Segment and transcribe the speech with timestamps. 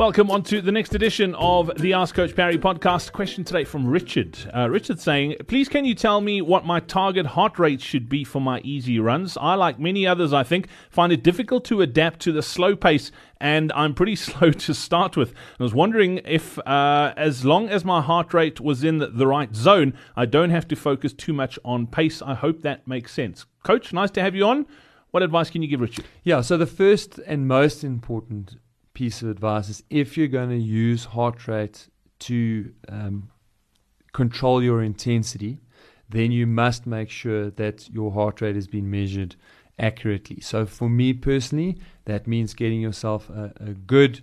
[0.00, 3.12] Welcome on to the next edition of the Ask Coach Parry podcast.
[3.12, 4.34] Question today from Richard.
[4.56, 8.24] Uh, Richard saying, Please can you tell me what my target heart rate should be
[8.24, 9.36] for my easy runs?
[9.36, 13.12] I, like many others, I think, find it difficult to adapt to the slow pace
[13.42, 15.34] and I'm pretty slow to start with.
[15.58, 19.54] I was wondering if, uh, as long as my heart rate was in the right
[19.54, 22.22] zone, I don't have to focus too much on pace.
[22.22, 23.44] I hope that makes sense.
[23.64, 24.64] Coach, nice to have you on.
[25.10, 26.06] What advice can you give Richard?
[26.24, 28.56] Yeah, so the first and most important
[29.00, 33.30] piece of advice is if you're going to use heart rate to um,
[34.12, 35.58] control your intensity,
[36.10, 39.36] then you must make sure that your heart rate has been measured
[39.78, 40.38] accurately.
[40.42, 44.20] So, for me personally, that means getting yourself a, a good,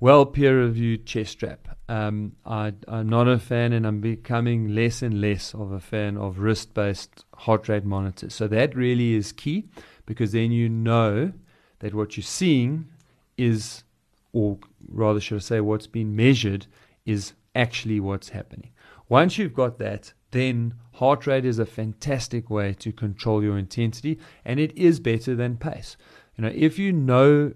[0.00, 1.78] well peer reviewed chest strap.
[1.88, 6.18] Um, I, am not a fan, and I'm becoming less and less of a fan
[6.18, 8.34] of wrist based heart rate monitors.
[8.34, 9.70] So, that really is key
[10.04, 11.32] because then you know
[11.78, 12.90] that what you're seeing
[13.38, 13.84] is,
[14.32, 14.58] or
[14.88, 16.66] rather, should I say, what's been measured
[17.06, 18.70] is actually what's happening.
[19.08, 24.18] Once you've got that, then heart rate is a fantastic way to control your intensity,
[24.44, 25.96] and it is better than pace.
[26.36, 27.52] You know, if you know,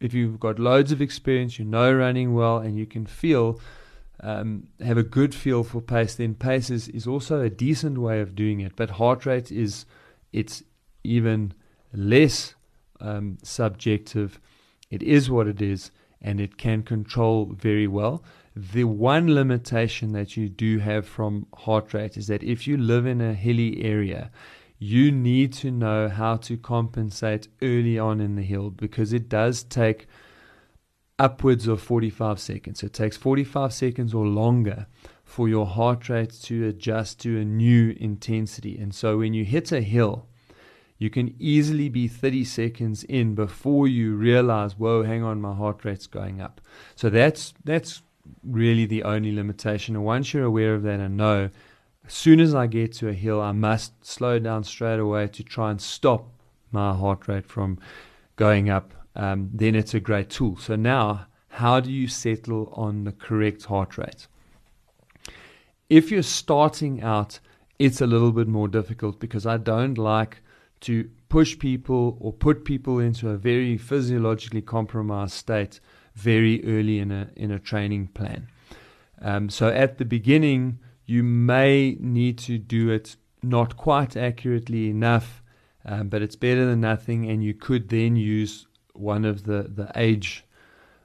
[0.00, 3.60] if you've got loads of experience, you know running well, and you can feel,
[4.22, 8.20] um, have a good feel for pace, then pace is, is also a decent way
[8.20, 8.76] of doing it.
[8.76, 9.86] But heart rate is,
[10.32, 10.62] it's
[11.02, 11.54] even
[11.92, 12.54] less
[13.00, 14.38] um, subjective
[14.90, 18.22] it is what it is, and it can control very well.
[18.54, 23.06] The one limitation that you do have from heart rate is that if you live
[23.06, 24.30] in a hilly area,
[24.78, 29.62] you need to know how to compensate early on in the hill because it does
[29.62, 30.06] take
[31.18, 32.82] upwards of 45 seconds.
[32.82, 34.86] It takes 45 seconds or longer
[35.22, 38.78] for your heart rate to adjust to a new intensity.
[38.78, 40.26] And so when you hit a hill,
[41.00, 45.82] you can easily be 30 seconds in before you realize, whoa, hang on, my heart
[45.82, 46.60] rate's going up.
[46.94, 48.02] So that's that's
[48.44, 49.96] really the only limitation.
[49.96, 51.48] And once you're aware of that and know,
[52.06, 55.42] as soon as I get to a hill, I must slow down straight away to
[55.42, 56.28] try and stop
[56.70, 57.78] my heart rate from
[58.36, 58.92] going up.
[59.16, 60.58] Um, then it's a great tool.
[60.58, 64.26] So now, how do you settle on the correct heart rate?
[65.88, 67.40] If you're starting out,
[67.78, 70.42] it's a little bit more difficult because I don't like
[70.80, 75.80] to push people or put people into a very physiologically compromised state
[76.14, 78.48] very early in a in a training plan.
[79.22, 85.42] Um, so at the beginning, you may need to do it not quite accurately enough,
[85.84, 87.28] um, but it's better than nothing.
[87.30, 90.44] And you could then use one of the the age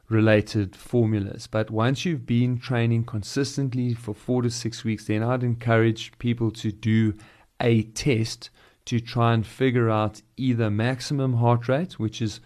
[0.09, 1.47] related formulas.
[1.47, 6.51] But once you've been training consistently for four to six weeks, then I'd encourage people
[6.51, 7.15] to do
[7.59, 8.49] a test
[8.85, 12.39] to try and figure out either maximum heart rate, which is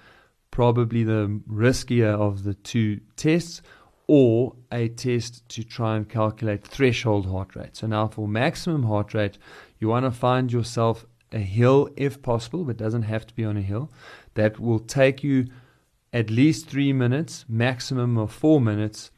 [0.52, 3.62] probably the riskier of the two tests,
[4.08, 7.76] or a test to try and calculate threshold heart rate.
[7.76, 9.38] So now for maximum heart rate,
[9.78, 13.58] you want to find yourself a hill if possible, but doesn't have to be on
[13.58, 13.92] a hill,
[14.34, 15.46] that will take you
[16.12, 19.12] at least three minutes, maximum of four minutes,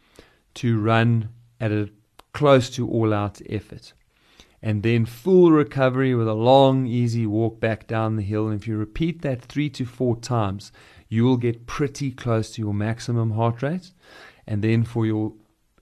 [0.55, 1.29] to run
[1.61, 1.89] at a
[2.33, 3.93] close to all out effort
[4.61, 8.47] and then full recovery with a long, easy walk back down the hill.
[8.47, 10.71] And if you repeat that three to four times,
[11.09, 13.91] you will get pretty close to your maximum heart rate.
[14.45, 15.33] And then for your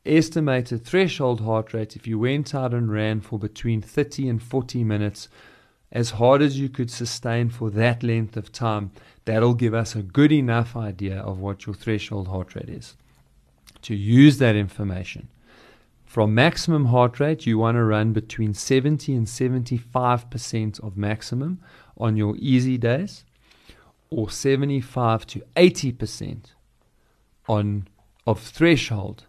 [0.06, 4.84] estimated threshold heart rate, if you went out and ran for between 30 and 40
[4.84, 5.28] minutes,
[5.92, 8.92] as hard as you could sustain for that length of time,
[9.26, 12.96] that'll give us a good enough idea of what your threshold heart rate is.
[13.84, 15.30] To use that information,
[16.10, 21.62] from maximum heart rate, you want to run between 70 and 75% of maximum
[22.00, 23.26] on your easy days,
[24.10, 26.56] or 75 to 80%
[27.48, 27.88] on
[28.26, 29.28] of threshold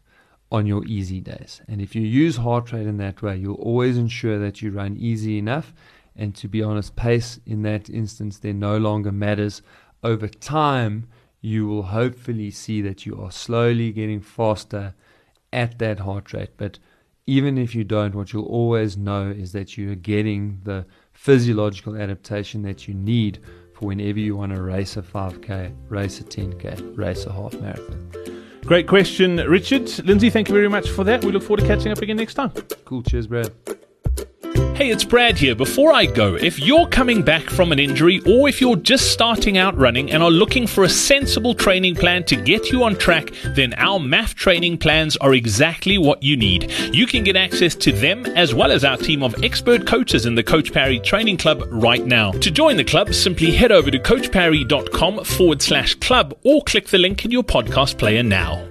[0.50, 1.60] on your easy days.
[1.68, 4.96] And if you use heart rate in that way, you'll always ensure that you run
[4.96, 5.74] easy enough.
[6.16, 9.60] And to be honest, pace in that instance then no longer matters.
[10.02, 11.08] Over time,
[11.42, 14.94] you will hopefully see that you are slowly getting faster
[15.52, 16.50] at that heart rate.
[16.56, 16.78] But
[17.26, 22.62] even if you don't, what you'll always know is that you're getting the physiological adaptation
[22.62, 23.38] that you need
[23.74, 28.10] for whenever you want to race a 5K, race a 10K, race a half marathon.
[28.64, 29.90] Great question, Richard.
[30.04, 31.24] Lindsey, thank you very much for that.
[31.24, 32.50] We look forward to catching up again next time.
[32.84, 33.02] Cool.
[33.02, 33.50] Cheers, Brad.
[34.80, 35.54] Hey, it's Brad here.
[35.54, 39.58] Before I go, if you're coming back from an injury or if you're just starting
[39.58, 43.30] out running and are looking for a sensible training plan to get you on track,
[43.54, 46.70] then our MAF training plans are exactly what you need.
[46.94, 50.34] You can get access to them as well as our team of expert coaches in
[50.34, 52.32] the Coach Parry Training Club right now.
[52.32, 56.96] To join the club, simply head over to coachparry.com forward slash club or click the
[56.96, 58.66] link in your podcast player now.